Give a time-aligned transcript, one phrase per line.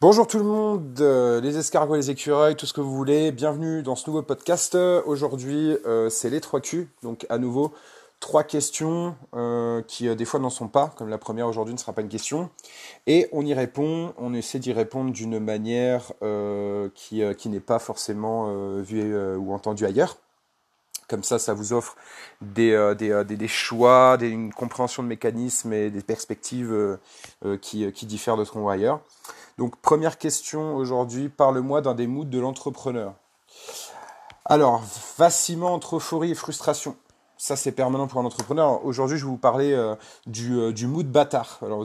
[0.00, 3.32] Bonjour tout le monde, euh, les escargots, les écureuils, tout ce que vous voulez.
[3.32, 4.76] Bienvenue dans ce nouveau podcast.
[4.76, 6.88] Aujourd'hui, euh, c'est les 3 Q.
[7.02, 7.74] Donc, à nouveau,
[8.20, 11.94] trois questions euh, qui des fois n'en sont pas, comme la première aujourd'hui ne sera
[11.94, 12.48] pas une question.
[13.08, 16.12] Et on y répond, on essaie d'y répondre d'une manière
[16.94, 20.16] qui, qui n'est pas forcément vue ou entendue ailleurs.
[21.08, 21.96] Comme ça, ça vous offre
[22.42, 26.98] des, des, des, choix, des, une compréhension de mécanismes et des perspectives
[27.62, 28.76] qui, qui diffèrent de ce qu'on voit.
[29.56, 33.14] Donc première question aujourd'hui, parle-moi d'un des moods de l'entrepreneur.
[34.44, 34.82] Alors,
[35.18, 36.96] vacillement entre euphorie et frustration.
[37.36, 38.84] Ça, c'est permanent pour un entrepreneur.
[38.84, 39.94] Aujourd'hui, je vais vous parler euh,
[40.26, 41.58] du, euh, du mood bâtard.
[41.62, 41.84] Alors,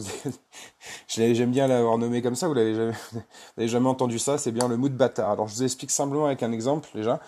[1.07, 2.47] j'aime bien l'avoir nommé comme ça.
[2.47, 2.93] Vous l'avez jamais,
[3.67, 4.37] jamais entendu ça.
[4.37, 5.29] C'est bien le mood bâtard.
[5.29, 7.19] Alors, je vous explique simplement avec un exemple déjà.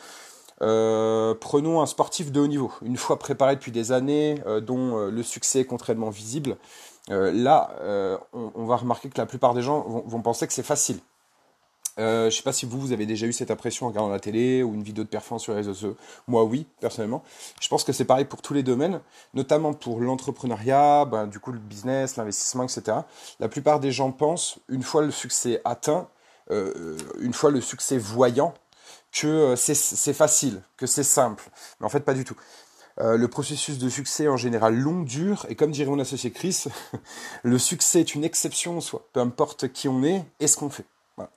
[0.61, 5.23] Euh, prenons un sportif de haut niveau, une fois préparé depuis des années, dont le
[5.23, 6.57] succès est contrairement visible.
[7.11, 10.63] Euh, là, euh, on, va remarquer que la plupart des gens vont, penser que c'est
[10.63, 10.99] facile.
[11.97, 14.09] Euh, je ne sais pas si vous, vous avez déjà eu cette impression en regardant
[14.09, 15.95] la télé ou une vidéo de performance sur les réseaux sociaux.
[16.27, 17.23] Moi, oui, personnellement.
[17.61, 18.99] Je pense que c'est pareil pour tous les domaines,
[19.33, 22.97] notamment pour l'entrepreneuriat, ben, du coup le business, l'investissement, etc.
[23.39, 26.09] La plupart des gens pensent, une fois le succès atteint,
[26.49, 28.53] une fois le succès voyant,
[29.19, 31.49] que c'est facile, que c'est simple.
[31.79, 32.35] Mais en fait, pas du tout.
[33.01, 36.65] Euh, le processus de succès en général long, dur, et comme dirait mon associé Chris,
[37.43, 40.69] le succès est une exception en soi, peu importe qui on est et ce qu'on
[40.69, 40.85] fait.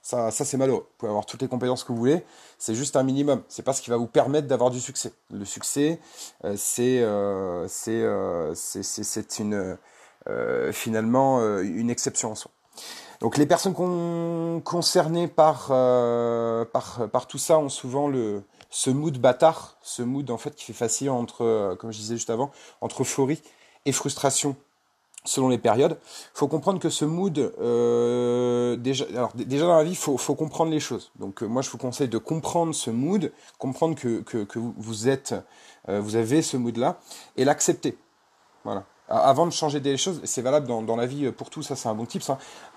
[0.03, 0.89] Ça, c'est malheureux.
[0.89, 2.25] Vous pouvez avoir toutes les compétences que vous voulez,
[2.59, 3.43] c'est juste un minimum.
[3.49, 5.13] C'est pas ce qui va vous permettre d'avoir du succès.
[5.31, 6.01] Le succès,
[6.45, 7.01] euh, c'est
[8.03, 9.79] euh, c'est une
[10.73, 12.51] finalement une exception en soi.
[13.21, 13.75] Donc les personnes
[14.63, 20.39] concernées par, par, par tout ça ont souvent le, ce mood bâtard, ce mood en
[20.39, 23.43] fait qui fait facile entre, euh, comme je disais juste avant, entre euphorie
[23.85, 24.57] et frustration
[25.25, 25.99] selon les périodes.
[26.35, 30.17] Il faut comprendre que ce mood, euh, déjà, alors déjà dans la vie, il faut,
[30.17, 31.11] faut, comprendre les choses.
[31.19, 35.09] Donc euh, moi, je vous conseille de comprendre ce mood, comprendre que, que, que vous
[35.09, 35.35] êtes,
[35.87, 37.01] vous avez ce mood-là,
[37.37, 37.97] et l'accepter.
[38.65, 38.85] Voilà.
[39.09, 41.95] Avant de changer des choses, c'est valable dans, la vie pour tout, ça c'est un
[41.95, 42.23] bon tip.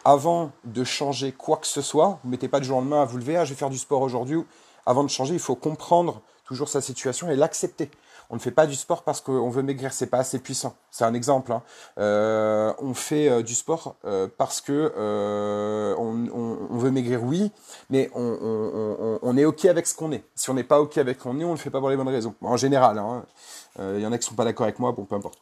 [0.06, 3.06] Avant de changer quoi que ce soit, vous mettez pas du jour au lendemain à
[3.06, 4.44] vous lever, ah, je vais faire du sport aujourd'hui,
[4.86, 7.90] avant de changer, il faut comprendre toujours sa situation et l'accepter.
[8.30, 10.74] On ne fait pas du sport parce qu'on veut maigrir, c'est pas assez puissant.
[10.90, 11.52] C'est un exemple.
[11.52, 11.64] Hein.
[11.98, 14.94] Euh, on fait euh, du sport euh, parce que
[15.98, 17.52] on, veut maigrir, oui,
[17.90, 20.24] mais on, est ok avec ce qu'on est.
[20.34, 21.90] Si on n'est pas ok avec ce qu'on est, on ne le fait pas pour
[21.90, 22.34] les bonnes raisons.
[22.42, 23.26] En général, hein.
[23.80, 25.40] il y en a qui sont pas d'accord avec moi, bon, peu importe.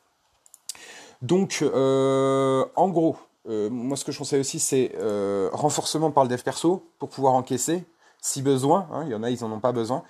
[1.22, 4.92] Donc, en gros, moi ce que je conseille aussi, c'est
[5.52, 7.84] renforcement par le dev perso pour pouvoir encaisser
[8.22, 8.88] si besoin.
[8.92, 10.04] Hein, il y en a, ils n'en ont pas besoin.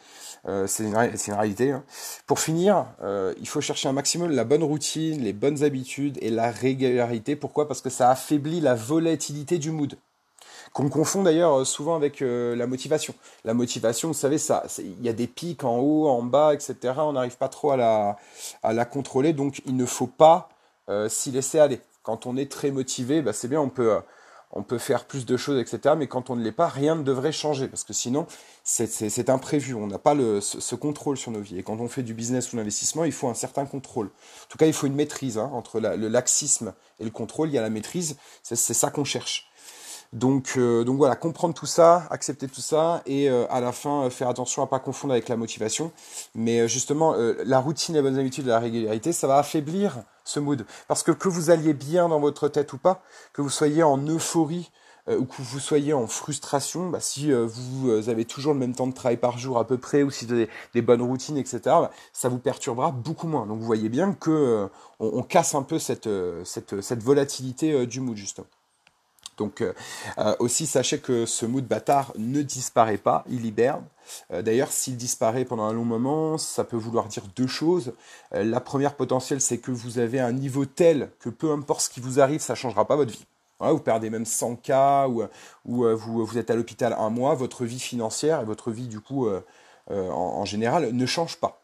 [0.47, 1.71] Euh, c'est une, réalité.
[1.71, 1.83] Hein.
[2.25, 6.29] Pour finir, euh, il faut chercher un maximum la bonne routine, les bonnes habitudes et
[6.29, 7.35] la régularité.
[7.35, 7.67] Pourquoi?
[7.67, 9.97] Parce que ça affaiblit la volatilité du mood.
[10.73, 13.13] Qu'on confond d'ailleurs euh, souvent avec la motivation.
[13.43, 16.75] La motivation, vous savez, ça, il y a des pics en haut, en bas, etc.
[16.97, 18.17] On n'arrive pas trop à la,
[18.63, 20.49] à la contrôler, donc il ne faut pas
[21.07, 21.81] s'y laisser aller.
[22.03, 23.99] Quand on est très motivé, bah, c'est bien, on peut
[24.51, 25.95] on peut faire plus de choses, etc.
[25.97, 28.25] Mais quand on ne l'est pas, rien ne devrait changer, parce que sinon,
[28.63, 29.75] c'est imprévu.
[29.75, 31.59] On n'a pas le, ce, contrôle sur nos vies.
[31.59, 34.07] Et quand on fait du business ou l'investissement, il faut un certain contrôle.
[34.07, 35.37] En tout cas, il faut une maîtrise.
[35.37, 38.17] Hein, entre le laxisme et le contrôle, il y a la maîtrise.
[38.41, 39.48] C'est ça qu'on cherche.
[40.11, 44.05] Donc, euh, donc voilà, comprendre tout ça, accepter tout ça, et euh, à la fin
[44.05, 45.91] euh, faire attention à pas confondre avec la motivation.
[46.33, 47.15] Mais justement,
[47.45, 50.65] la routine, les bonnes habitudes, la régularité, ça va affaiblir ce mood.
[50.87, 53.01] Parce que que vous alliez bien dans votre tête ou pas,
[53.33, 54.71] que vous soyez en euphorie
[55.07, 58.93] ou que vous soyez en frustration, bah, si vous avez toujours le même temps de
[58.93, 61.91] travail par jour à peu près, ou si vous avez des bonnes routines, etc., bah,
[62.13, 63.47] ça vous perturbera beaucoup moins.
[63.47, 66.09] Donc vous voyez bien que on, casse un peu cette,
[66.43, 68.47] cette, cette volatilité du mood justement.
[69.39, 69.73] Donc euh,
[70.19, 73.83] euh, aussi sachez que ce mood bâtard ne disparaît pas, il hiberne.
[74.31, 77.93] Euh, d'ailleurs, s'il disparaît pendant un long moment, ça peut vouloir dire deux choses.
[78.31, 82.01] la première potentielle, c'est que vous avez un niveau tel que peu importe ce qui
[82.01, 83.25] vous arrive, ça ne changera pas votre vie.
[83.59, 84.71] vous perdez même 100 k
[85.07, 85.23] ou,
[85.65, 89.27] vous, vous, êtes à l'hôpital un mois, votre vie financière et votre vie du coup
[89.89, 91.61] en, général ne change pas.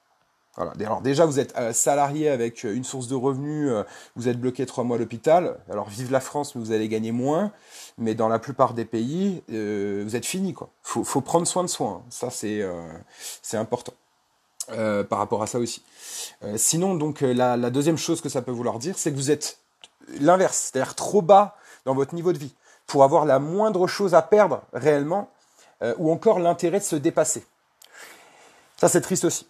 [0.57, 3.84] Alors déjà, vous êtes euh, salarié avec euh, une source de revenus, euh,
[4.16, 5.57] vous êtes bloqué trois mois à l'hôpital.
[5.69, 7.52] Alors vive la France, mais vous allez gagner moins.
[7.98, 10.69] Mais dans la plupart des pays, vous êtes fini quoi.
[10.81, 12.02] Faut, faut prendre soin de soi.
[12.02, 12.04] Hein.
[12.10, 12.62] Ça c'est
[13.42, 13.94] c'est important.
[14.68, 15.81] par rapport à ça aussi.
[16.58, 19.60] sinon, donc la, la, deuxième chose que ça peut vouloir dire, c'est que vous êtes
[20.19, 21.56] l'inverse, c'est-à-dire trop bas
[21.86, 22.54] dans votre niveau de vie,
[22.86, 25.30] pour avoir la moindre chose à perdre réellement,
[25.98, 27.46] ou encore l'intérêt de se dépasser.
[28.75, 29.48] Ça, c'est triste aussi.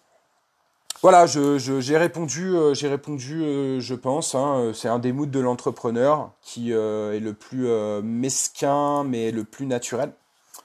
[1.08, 4.34] Voilà, j'ai répondu, euh, j'ai répondu, euh, je pense.
[4.34, 7.68] Hein, c'est un des moods de l'entrepreneur qui est le plus
[8.02, 10.10] mesquin, mais le plus naturel.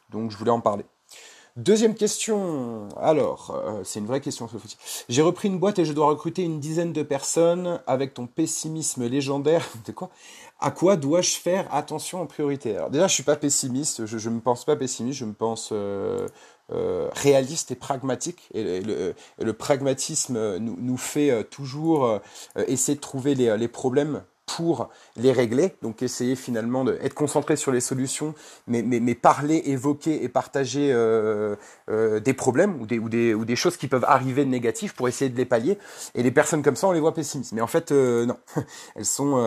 [0.09, 0.83] Donc, je voulais en parler.
[1.57, 2.89] Deuxième question.
[2.97, 4.49] Alors, c'est une vraie question.
[5.09, 9.07] J'ai repris une boîte et je dois recruter une dizaine de personnes avec ton pessimisme
[9.07, 9.69] légendaire.
[9.85, 10.09] De quoi?
[10.59, 12.77] À quoi dois-je faire attention en priorité?
[12.77, 14.07] Alors déjà, je suis pas pessimiste.
[14.07, 15.19] Je, ne me pense pas pessimiste.
[15.19, 15.71] Je me pense
[16.73, 18.49] euh, réaliste et pragmatique.
[18.53, 22.19] Et le, pragmatisme nous, nous, fait euh, toujours euh,
[22.67, 24.23] essayer de trouver les, les problèmes
[24.55, 25.75] pour les régler.
[25.81, 28.33] Donc essayer finalement d'être concentré sur les solutions,
[28.67, 31.55] mais, parler, évoquer et partager euh,
[31.89, 35.45] euh, des problèmes ou des, choses qui peuvent arriver de négatif pour essayer de les
[35.45, 35.77] pallier.
[36.15, 37.53] Et les personnes comme ça, on les voit pessimistes.
[37.53, 38.37] Mais en fait, euh, non.
[38.95, 39.37] elles sont,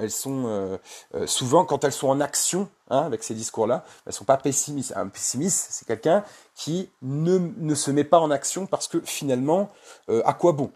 [0.00, 0.78] elles sont
[1.26, 4.92] souvent, quand elles sont en action, hein, avec ces discours-là, elles sont pas pessimistes.
[4.96, 9.70] Un pessimiste, c'est quelqu'un qui ne, ne se met pas en action parce que finalement,
[10.08, 10.70] à quoi bon?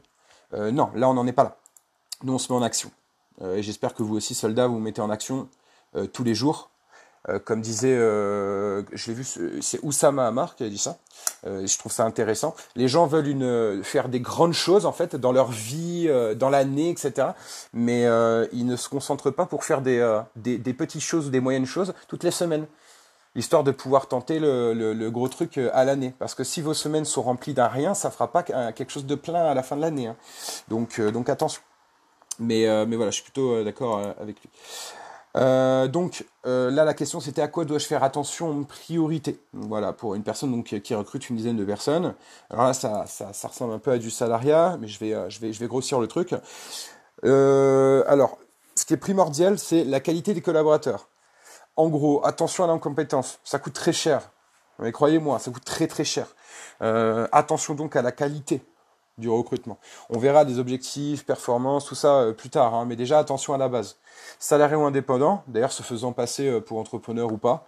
[0.53, 1.57] Non, là, on n'en est pas là.
[2.23, 2.91] Nous, on se met en action.
[3.43, 5.49] Euh, j'espère que vous aussi, soldats, vous, mettez en action
[5.97, 6.71] euh, tous les jours.
[7.29, 9.25] Euh, comme disait, je l'ai vu,
[9.61, 10.99] c'est Oussama Hamar qui a dit ça.
[11.45, 12.55] je trouve ça intéressant.
[12.77, 17.29] Les gens veulent faire des grandes choses en fait dans leur vie, dans l'année, etc.
[17.75, 18.05] Mais
[18.53, 22.25] ils ne se concentrent pas pour faire des, petites choses ou des moyennes choses toutes
[22.25, 22.67] les semaines
[23.37, 26.15] histoire de pouvoir tenter le, gros truc à l'année.
[26.19, 29.15] Parce que si vos semaines sont remplies d'un rien, ça fera pas quelque chose de
[29.15, 30.07] plein à la fin de l'année.
[30.07, 30.17] Hein.
[30.69, 31.61] Donc, donc attention.
[32.41, 34.49] Mais, euh, mais voilà, je suis plutôt euh, d'accord euh, avec lui.
[35.93, 39.39] donc là, la question c'était à quoi dois-je faire attention en priorité?
[39.53, 42.15] Voilà, pour une personne donc, qui recrute une dizaine de personnes.
[42.49, 45.53] Alors là, ça, ça, ressemble un peu à du salariat, mais je vais, je vais,
[45.53, 46.35] je vais grossir le truc.
[47.23, 48.39] alors,
[48.75, 51.09] ce qui est primordial, c'est la qualité des collaborateurs.
[51.77, 53.39] En gros, attention à l'incompétence.
[53.45, 54.31] Ça coûte très cher.
[54.79, 56.27] Mais croyez-moi, ça coûte très très cher.
[56.81, 58.63] attention donc à la qualité
[59.21, 59.79] du recrutement.
[60.09, 63.59] On verra des objectifs, performances, tout ça euh, plus tard, hein, mais déjà attention à
[63.59, 63.97] la base.
[64.39, 67.67] Salarié ou indépendant, d'ailleurs se faisant passer euh, pour entrepreneur ou pas,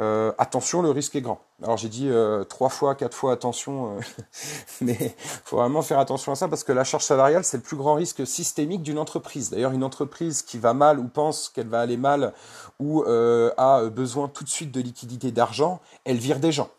[0.00, 1.40] euh, attention, le risque est grand.
[1.62, 2.10] Alors j'ai dit
[2.48, 3.96] trois fois, quatre fois attention,
[4.80, 5.14] mais
[5.44, 7.94] faut vraiment faire attention à ça parce que la charge salariale c'est le plus grand
[7.94, 9.50] risque systémique d'une entreprise.
[9.50, 12.32] D'ailleurs une entreprise qui va mal ou pense qu'elle va aller mal
[12.80, 16.70] ou a besoin tout de suite de liquidité d'argent, elle vire des gens.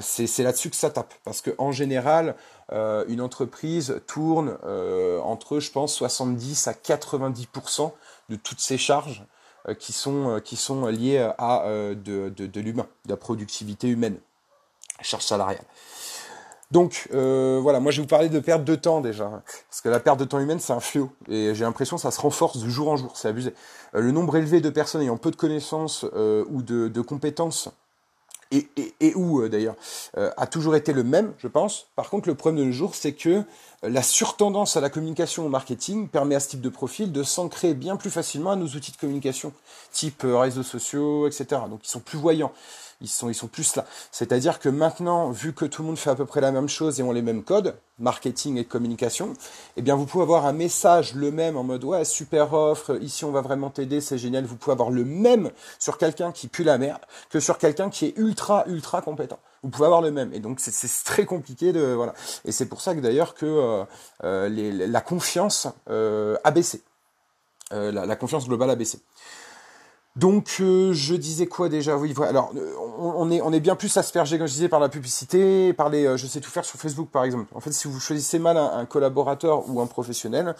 [0.00, 1.14] C'est là-dessus que ça tape.
[1.24, 2.34] Parce qu'en général,
[2.72, 7.92] euh, une entreprise tourne euh, entre, je pense, 70 à 90%
[8.28, 9.24] de toutes ses charges
[9.78, 14.16] qui, sont, qui sont liées à de, de, l'humain, de la productivité humaine,
[15.00, 15.64] charge salariale.
[16.70, 19.98] Donc voilà, moi je vais vous parler de perte de temps déjà, parce que la
[19.98, 22.68] perte de temps humaine c'est un fléau, et j'ai l'impression que ça se renforce de
[22.68, 23.54] jour en jour, c'est abusé.
[23.92, 27.68] le nombre élevé de personnes ayant peu de connaissances ou de compétences
[28.50, 28.68] et,
[29.00, 29.76] et, où euh, d'ailleurs,
[30.16, 31.88] euh, a toujours été le même, je pense.
[31.96, 33.42] Par contre, le problème de nos jours, c'est que
[33.88, 37.74] la surtendance à la communication au marketing permet à ce type de profil de s'ancrer
[37.74, 39.52] bien plus facilement à nos outils de communication,
[39.92, 41.62] type réseaux sociaux, etc.
[41.70, 42.52] Donc, ils sont plus voyants
[43.00, 43.84] ils sont, ils sont plus là.
[44.10, 46.98] C'est-à-dire que maintenant, vu que tout le monde fait à peu près la même chose
[46.98, 49.34] et ont les mêmes codes, marketing et communication,
[49.76, 53.24] eh bien, vous pouvez avoir un message le même en mode, ouais, super offre, ici
[53.24, 54.44] on va vraiment t'aider, c'est génial.
[54.44, 57.00] Vous pouvez avoir le même sur quelqu'un qui pue la merde
[57.30, 59.38] que sur quelqu'un qui est ultra, ultra compétent.
[59.62, 60.32] Vous pouvez avoir le même.
[60.32, 62.14] Et donc, c'est très compliqué de, voilà.
[62.44, 63.84] Et c'est pour ça que d'ailleurs que euh,
[64.24, 66.82] euh la confiance euh, a baissé.
[67.72, 69.00] La, confiance globale a baissé.
[70.14, 71.96] Donc je disais quoi déjà?
[71.96, 72.30] Oui, voilà.
[72.30, 72.52] Alors
[72.96, 76.16] on, est on est bien plus aspergé comme je disais par la publicité, par les
[76.16, 77.52] je sais tout faire sur Facebook par exemple.
[77.56, 80.54] En fait, si vous choisissez mal un, collaborateur ou un professionnel,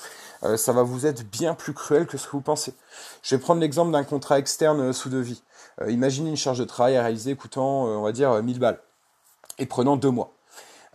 [0.56, 2.74] ça va vous être bien plus cruel que ce que vous pensez.
[3.22, 5.42] Je vais prendre l'exemple d'un contrat externe sous devis.
[5.88, 8.80] imaginez une charge de travail à réaliser coûtant on va dire 1000 balles
[9.58, 10.32] et prenant deux mois.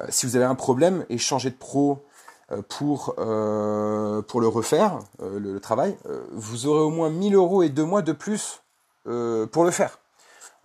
[0.10, 2.04] si vous avez un problème et changez de pro,
[2.52, 5.98] euh, pour, euh, pour le refaire, euh, le, travail,
[6.32, 8.62] vous aurez au moins 1000 euros et deux mois de plus
[9.04, 9.98] pour le faire.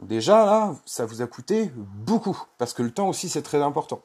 [0.02, 4.02] Déjà, là, ça vous a coûté beaucoup, parce que le temps aussi, c'est très important.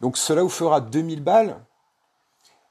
[0.00, 1.60] Donc cela vous fera 2000 balles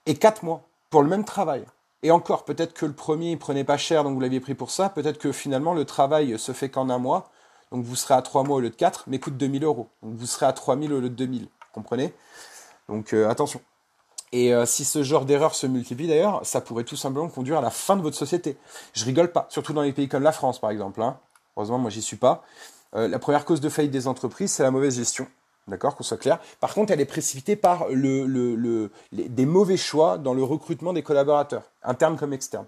[0.06, 1.66] et 4 mois pour le même travail.
[2.04, 4.70] Et encore, peut-être que le premier, il prenait pas cher, donc vous l'aviez pris pour
[4.70, 4.90] ça.
[4.90, 7.31] Peut-être que finalement, le travail se fait qu'en un mois.
[7.72, 9.90] Donc vous serez à 3 mois au lieu de 4, mais coûte 2000 euros.
[10.04, 11.44] Donc vous serez à 3000 au lieu de 2000.
[11.44, 12.14] Vous comprenez?
[12.90, 13.62] Donc attention.
[14.34, 17.62] Et euh, si ce genre d'erreur se multiplie d'ailleurs, ça pourrait tout simplement conduire à
[17.62, 18.58] la fin de votre société.
[18.94, 21.02] Je rigole pas, surtout dans les pays comme la France par exemple.
[21.02, 21.18] Hein.
[21.58, 22.44] Heureusement, moi j'y suis pas.
[22.96, 25.28] Euh, la première cause de faillite des entreprises, c'est la mauvaise gestion.
[25.68, 26.40] D'accord, qu'on soit clair.
[26.60, 32.18] Par contre, elle est précipitée par des mauvais choix dans le recrutement des collaborateurs, internes
[32.18, 32.66] comme externes.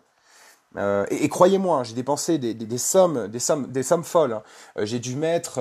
[0.77, 4.33] Euh, et, croyez-moi, hein, j'ai dépensé des, des, des, sommes, des sommes, des sommes folles.
[4.33, 4.43] Hein.
[4.79, 5.59] j'ai dû mettre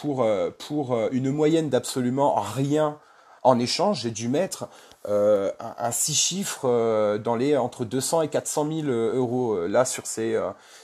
[0.00, 0.26] pour
[0.58, 2.98] pour une moyenne d'absolument rien
[3.42, 4.68] En échange, j'ai dû mettre
[5.06, 10.38] un, un, six chiffres dans les entre 200 et 400 000 euros là sur ces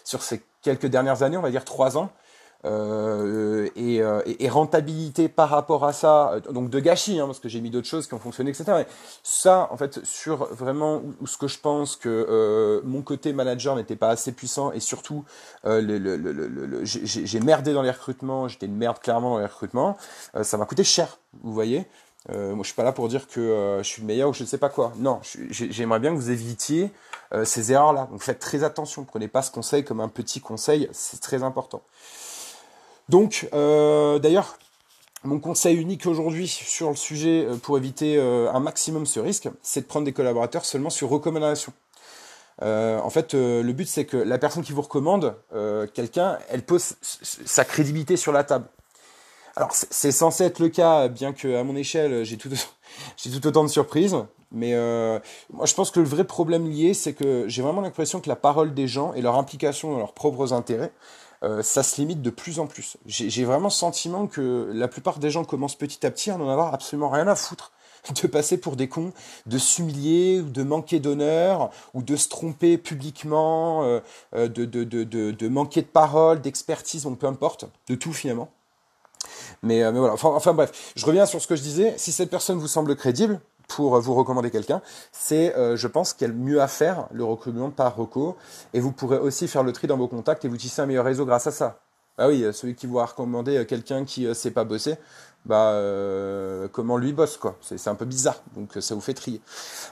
[0.05, 2.11] sur ces quelques dernières années, on va dire trois ans.
[2.65, 7.49] Euh, euh, et, rentabilité par rapport à ça, euh, donc de gâchis, hein, parce que
[7.49, 8.65] j'ai mis d'autres choses qui ont fonctionné, etc.
[8.69, 8.87] Mais
[9.23, 13.97] ça, en fait, sur vraiment où, ce que je pense que mon côté manager n'était
[13.97, 15.25] pas assez puissant et surtout
[15.65, 19.97] j'ai merdé dans les recrutements, j'étais une merde clairement dans les recrutements,
[20.43, 21.87] ça m'a coûté cher, vous voyez.
[22.29, 24.49] moi, je suis pas là pour dire que je suis le meilleur ou je ne
[24.49, 24.93] sais pas quoi.
[24.97, 26.91] Non, j'aimerais bien que vous évitiez
[27.45, 28.09] ces erreurs-là.
[28.11, 29.05] Donc, faites très attention.
[29.05, 31.83] Prenez pas ce conseil comme un petit conseil, c'est très important.
[33.09, 34.59] Donc, euh, d'ailleurs,
[35.25, 39.49] mon conseil unique aujourd'hui sur le sujet euh, pour éviter euh, un maximum ce risque,
[39.63, 41.73] c'est de prendre des collaborateurs seulement sur recommandation.
[42.63, 45.35] en fait, le but c'est que la personne qui vous recommande
[45.93, 48.67] quelqu'un, elle pose sa crédibilité sur la table.
[49.57, 52.51] Alors c'est censé être le cas, bien que à mon échelle j'ai tout,
[53.17, 54.17] j'ai tout autant de surprises.
[54.53, 54.73] Mais
[55.53, 58.37] moi je pense que le vrai problème lié, c'est que j'ai vraiment l'impression que la
[58.37, 60.93] parole des gens et leur implication dans leurs propres intérêts
[61.45, 62.97] euh, ça se limite de plus en plus.
[63.07, 66.49] J'ai vraiment le sentiment que la plupart des gens commencent petit à petit à n'en
[66.49, 67.73] avoir absolument rien à foutre
[68.23, 69.13] de passer pour des cons,
[69.47, 74.01] de s'humilier ou de manquer d'honneur ou de se tromper publiquement, euh,
[74.35, 78.51] euh, de, de, de, de, manquer de parole, d'expertise, peu importe, de tout finalement.
[79.63, 81.95] Mais, mais voilà, enfin, enfin, bref, je reviens sur ce que je disais.
[81.97, 86.29] Si cette personne vous semble crédible, pour vous recommander quelqu'un, c'est, euh, je pense, qu'il
[86.29, 88.37] y mieux à faire, le recrutement par reco.
[88.73, 91.05] Et vous pourrez aussi faire le tri dans vos contacts et vous tisser un meilleur
[91.05, 91.81] réseau grâce à ça.
[92.17, 94.95] Ah oui, celui qui vous a recommandé euh, quelqu'un qui ne euh, sait pas bosser,
[95.45, 97.57] bah euh, comment lui bosse quoi.
[97.61, 99.41] C'est un peu bizarre, donc ça vous fait trier.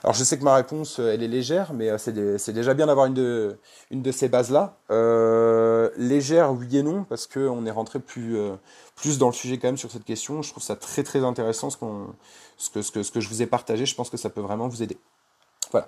[0.03, 3.13] Alors je sais que ma réponse elle est légère, mais c'est déjà bien d'avoir une
[3.13, 3.57] de
[3.91, 4.77] une de ces bases là.
[5.97, 8.37] légère oui et non parce que on est rentré plus
[8.95, 10.41] plus dans le sujet quand même sur cette question.
[10.41, 12.07] Je trouve ça très très intéressant ce qu'on
[12.57, 13.85] ce que ce que ce que je vous ai partagé.
[13.85, 14.97] Je pense que ça peut vraiment vous aider.
[15.71, 15.87] Voilà.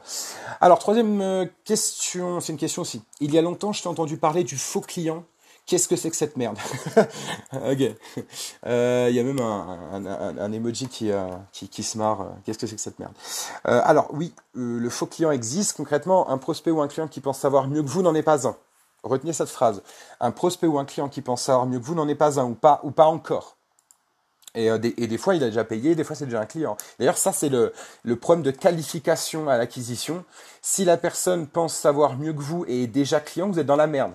[0.62, 3.04] Alors troisième question, c'est une question aussi.
[3.20, 5.24] Il y a longtemps, je t'ai entendu parler du faux client
[5.66, 6.58] Qu'est-ce que c'est que cette merde.
[7.54, 7.96] Il
[8.68, 12.28] euh, y a même un, emoji qui, euh, qui, se marre.
[12.44, 13.14] Qu'est-ce que c'est que cette merde
[13.68, 15.76] euh, Alors oui, le faux client existe.
[15.76, 18.48] Concrètement, un prospect ou un client qui pense savoir mieux que vous n'en est pas
[18.48, 18.56] un.
[19.02, 19.82] Retenez cette phrase.
[20.20, 22.46] Un prospect ou un client qui pense savoir mieux que vous n'en est pas un
[22.46, 23.58] ou pas ou pas encore.
[24.54, 26.78] Et, des, et, des, fois, il a déjà payé, des fois, c'est déjà un client.
[26.98, 30.24] D'ailleurs, ça, c'est le, le problème de qualification à l'acquisition.
[30.62, 33.76] Si la personne pense savoir mieux que vous et est déjà client, vous êtes dans
[33.76, 34.14] la merde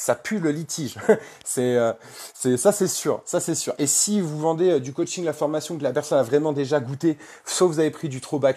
[0.00, 0.96] ça pue le litige.
[1.44, 1.92] c'est, euh,
[2.34, 3.74] c'est ça, c'est sûr, ça c'est sûr.
[3.78, 6.80] Et si vous vendez euh, du coaching, la formation que la personne a vraiment déjà
[6.80, 8.52] goûté, sauf vous avez pris du trop bas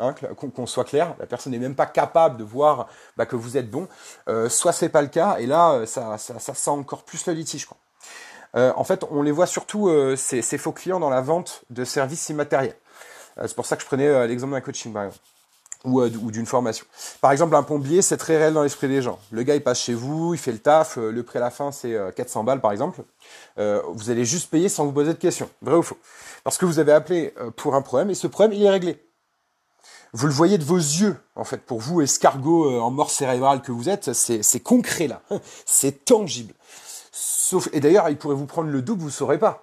[0.00, 3.56] hein, qu'on, soit clair, la personne n'est même pas capable de voir bah, que vous
[3.56, 3.86] êtes bon,
[4.28, 7.32] euh, soit c'est pas le cas, et là ça, ça, ça sent encore plus le
[7.32, 7.68] litige.
[8.56, 11.84] Euh, en fait, on les voit surtout ces, ces, faux clients dans la vente de
[11.84, 12.76] services immatériels.
[13.36, 15.20] c'est pour ça que je prenais l'exemple d'un coaching par exemple
[15.84, 16.84] ou, euh, ou d'une formation.
[17.20, 19.18] Par exemple, un plombier, c'est très réel dans l'esprit des gens.
[19.30, 21.50] Le gars, il passe chez vous, il fait le taf, euh, le prix à la
[21.50, 23.02] fin, c'est 400 euh, balles, par exemple.
[23.56, 25.48] vous allez juste payer sans vous poser de questions.
[25.62, 25.98] Vrai ou faux?
[26.44, 29.02] Parce que vous avez appelé pour un problème et ce problème, il est réglé.
[30.14, 31.58] Vous le voyez de vos yeux, en fait.
[31.58, 35.20] Pour vous, escargot en mort cérébrale que vous êtes, c'est concret, là.
[35.66, 36.54] C'est tangible.
[37.12, 39.62] Sauf, et d'ailleurs, il pourrait vous prendre le double, vous saurez pas.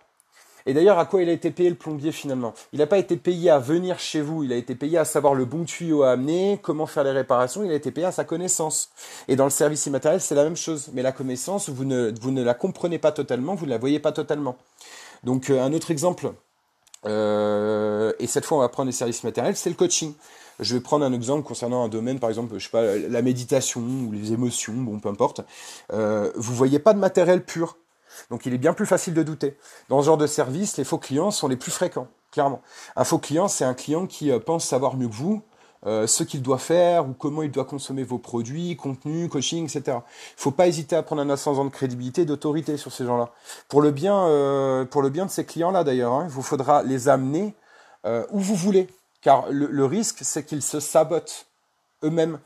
[0.66, 2.54] Et d'ailleurs, à quoi il a été payé le plombier finalement?
[2.74, 5.36] Il n'a pas été payé à venir chez vous, il a été payé à savoir
[5.36, 8.24] le bon tuyau à amener, comment faire les réparations, il a été payé à sa
[8.24, 8.90] connaissance.
[9.28, 10.90] Et dans le service immatériel, c'est la même chose.
[10.94, 14.00] Mais la connaissance, vous ne, vous ne la comprenez pas totalement, vous ne la voyez
[14.00, 14.58] pas totalement.
[15.24, 16.32] Donc euh, un autre exemple,
[17.06, 20.14] euh, et cette fois on va prendre les services matériels, c'est le coaching.
[20.60, 23.82] Je vais prendre un exemple concernant un domaine, par exemple, je sais pas, la méditation
[23.82, 25.42] ou les émotions, bon, peu importe.
[25.92, 27.78] Euh, vous voyez pas de matériel pur.
[28.30, 29.58] Donc il est bien plus facile de douter.
[29.90, 32.62] Dans ce genre de service, les faux clients sont les plus fréquents, clairement.
[32.96, 35.42] Un faux client, c'est un client qui euh, pense savoir mieux que vous,
[35.86, 40.00] euh, ce qu'il doit faire ou comment il doit consommer vos produits, contenu, coaching, etc.
[40.38, 43.32] Il faut pas hésiter à prendre un ascendant de crédibilité, d'autorité sur ces gens-là.
[43.70, 47.56] Pour le bien, euh, de ces clients-là d'ailleurs, hein, il vous faudra les amener
[48.30, 48.88] où vous voulez,
[49.22, 51.48] car le risque, c'est qu'ils se sabotent
[52.04, 52.40] eux-mêmes.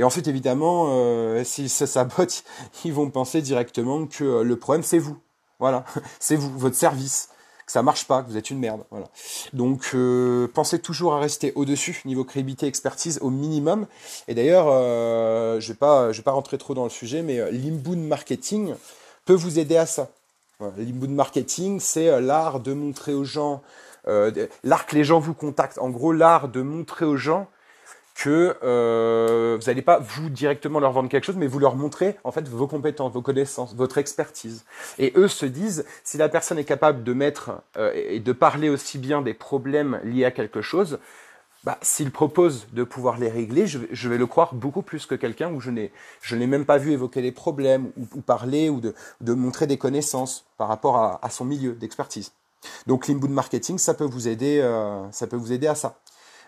[0.00, 2.42] Et ensuite, évidemment, euh, s'ils se sabotent,
[2.86, 5.18] ils vont penser directement que euh, le problème, c'est vous.
[5.58, 5.84] Voilà,
[6.18, 7.28] c'est vous, votre service,
[7.66, 8.80] que ça marche pas, que vous êtes une merde.
[8.90, 9.08] Voilà.
[9.52, 13.86] Donc, euh, pensez toujours à rester au-dessus, niveau crédibilité, expertise, au minimum.
[14.26, 18.74] Et d'ailleurs, euh, je je vais pas rentrer trop dans le sujet, mais l'inbound marketing
[19.26, 20.08] peut vous aider à ça.
[20.60, 20.72] Voilà.
[20.78, 23.60] L'inbound marketing, c'est l'art de montrer aux gens,
[24.06, 25.78] l'art que les gens vous contactent.
[25.78, 27.48] En gros, l'art de montrer aux gens
[28.14, 32.16] que euh, vous n'allez pas vous directement leur vendre quelque chose, mais vous leur montrer
[32.24, 34.64] en fait vos compétences, vos connaissances, votre expertise.
[34.98, 38.68] Et eux se disent, si la personne est capable de mettre euh, et de parler
[38.68, 40.98] aussi bien des problèmes liés à quelque chose,
[41.64, 45.52] bah, s'il propose de pouvoir les régler, je, vais le croire beaucoup plus que quelqu'un
[45.52, 49.32] où je n'ai, je n'ai même pas vu évoquer les problèmes ou, parler ou de,
[49.34, 52.32] montrer des connaissances par rapport à, à son milieu d'expertise.
[52.86, 55.98] Donc l'inbound marketing, ça peut vous aider, euh, ça peut vous aider à ça.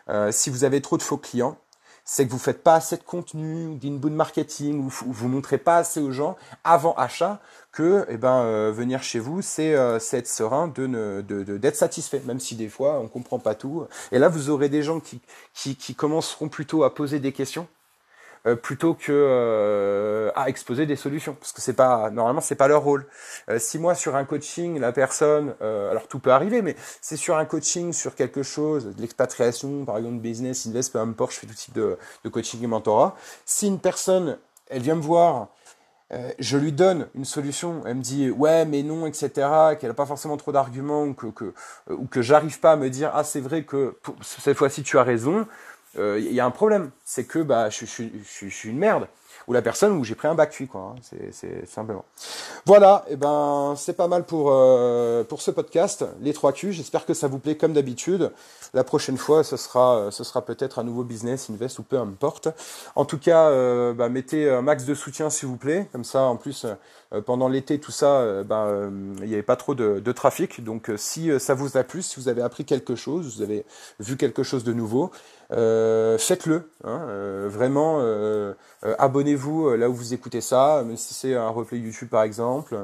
[0.08, 1.56] Euh, si vous avez trop de faux clients,
[2.04, 6.00] c'est que vous faites pas assez de contenu d'inbound marketing ou vous, montrez pas assez
[6.00, 7.40] aux gens avant achat
[7.70, 12.20] que eh ben euh, venir chez vous c'est euh, être serein de d'être de, satisfait
[12.26, 13.86] même si des fois on comprend pas tout.
[14.10, 15.20] Et là vous aurez des gens qui
[15.54, 17.68] qui, qui commenceront plutôt à poser des questions
[18.44, 21.34] euh, plutôt que euh, à exposer des solutions.
[21.38, 23.06] Parce que c'est pas normalement c'est pas leur rôle.
[23.48, 27.36] Euh, si moi sur un coaching la personne alors tout peut arriver mais c'est sur
[27.36, 31.46] un coaching sur quelque chose de l'expatriation par exemple business invest peu importe je fais
[31.46, 33.14] tout type de, de coaching et mentorat.
[33.44, 35.48] Si une personne elle vient me voir
[36.38, 39.30] je lui donne une solution, elle me dit ouais mais non etc,
[39.78, 41.54] qu'elle n'a pas forcément trop d'arguments ou que, que
[41.88, 45.04] ou que j'arrive pas à me dire ah c'est vrai que cette fois-ci tu as
[45.04, 45.46] raison,
[45.94, 49.06] il euh, y a un problème, c'est que bah, je, je, je, suis une merde.
[49.48, 50.94] Ou la personne où j'ai pris un bac cuit, quoi.
[50.94, 51.16] Hein.
[51.32, 52.04] C'est simplement.
[52.64, 56.72] Voilà, eh ben c'est pas mal pour euh, pour ce podcast, les trois Q.
[56.72, 58.30] J'espère que ça vous plaît comme d'habitude.
[58.72, 62.48] La prochaine fois, ce sera ce sera peut-être un nouveau business, invest ou peu importe.
[62.94, 65.88] En tout cas, euh, bah, mettez un max de soutien s'il vous plaît.
[65.90, 66.64] Comme ça, en plus,
[67.12, 70.12] euh, pendant l'été, tout ça, euh, bah, euh, il n'y avait pas trop de, de
[70.12, 70.64] trafic.
[70.64, 73.64] Donc, si ça vous a plu, si vous avez appris quelque chose, vous avez
[74.00, 75.10] vu quelque chose de nouveau,
[75.52, 76.70] euh, faites-le.
[76.84, 78.54] Hein, euh, vraiment, euh,
[78.98, 82.76] abonnez-vous là où vous écoutez ça, même si c'est un replay YouTube par exemple.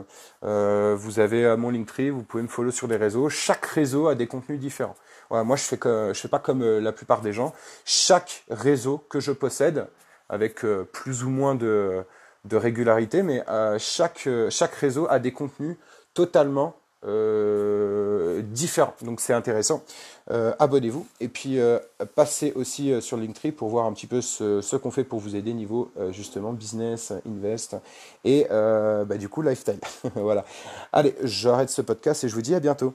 [0.43, 3.29] vous avez mon Linktree, vous pouvez me follow sur des réseaux.
[3.29, 4.97] Chaque réseau a des contenus différents.
[5.31, 7.53] Moi je fais que je fais pas comme la plupart des gens.
[7.85, 9.87] Chaque réseau que je possède,
[10.29, 12.05] avec plus ou moins de,
[12.45, 13.45] de régularité, mais
[13.79, 15.77] chaque chaque réseau a des contenus
[16.15, 18.95] totalement euh, différents.
[19.03, 19.83] Donc c'est intéressant.
[20.31, 21.79] Euh, abonnez-vous et puis euh,
[22.15, 25.37] passez aussi euh, sur Linktree pour voir un petit peu ce, qu'on fait pour vous
[25.37, 27.77] aider niveau justement business, invest
[28.25, 29.81] et bah, du coup lifestyle.
[30.15, 30.45] voilà.
[30.93, 32.95] Allez, j'arrête ce podcast et je vous dis à bientôt.